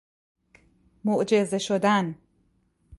[1.03, 2.15] معجزه شدن